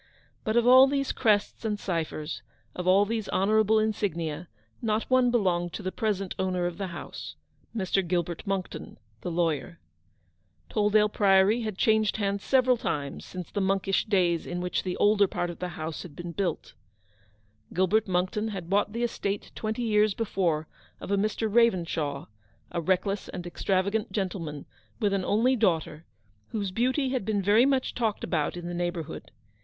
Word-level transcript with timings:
But 0.43 0.57
of 0.57 0.65
all 0.65 0.87
these 0.87 1.11
crests 1.11 1.63
and 1.63 1.79
ciphers, 1.79 2.41
of 2.75 2.87
all 2.87 3.05
these 3.05 3.29
honourable 3.29 3.77
insignia, 3.77 4.47
not 4.81 5.03
one 5.11 5.29
belonged 5.29 5.73
to 5.73 5.83
the 5.83 5.91
present 5.91 6.33
owner 6.39 6.65
of 6.65 6.79
the 6.79 6.87
house— 6.87 7.35
Mr. 7.77 8.01
Gilbert 8.07 8.41
Monckton, 8.47 8.97
the 9.21 9.29
lawyer. 9.29 9.79
Tolldale 10.71 11.07
Priory 11.07 11.61
had 11.61 11.77
changed 11.77 12.17
hands 12.17 12.43
several 12.43 12.77
times 12.77 13.23
since 13.25 13.51
the 13.51 13.61
monkish 13.61 14.05
days 14.05 14.47
in 14.47 14.59
which 14.59 14.81
the 14.81 14.97
older 14.97 15.27
part 15.27 15.51
of 15.51 15.59
the 15.59 15.67
house 15.77 16.01
had 16.01 16.15
been 16.15 16.31
built. 16.31 16.73
Gilbert 17.71 18.05
THE 18.07 18.07
SHADOW 18.07 18.07
ON 18.07 18.07
GILBERT 18.07 18.07
MO>*CKTO>~'s 18.07 18.07
LIFE. 18.07 18.07
313 18.09 18.13
Monckton 18.41 18.47
had 18.47 18.69
bought 18.71 18.93
the 18.93 19.03
estate 19.03 19.51
twenty 19.53 19.83
years 19.83 20.13
before 20.15 20.67
of 20.99 21.11
a 21.11 21.15
Mr. 21.15 21.47
Ptavenskaw, 21.47 22.25
a 22.71 22.81
reckless 22.81 23.29
and 23.29 23.45
extra 23.45 23.83
vagant 23.83 24.09
gentleman, 24.11 24.65
with 24.99 25.13
an 25.13 25.23
only 25.23 25.55
daughter, 25.55 26.05
whose 26.47 26.71
beauty 26.71 27.09
had 27.09 27.23
been 27.23 27.43
very 27.43 27.67
much 27.67 27.93
talked 27.93 28.23
about 28.23 28.57
in 28.57 28.65
the 28.65 28.73
neighbourhood. 28.73 29.29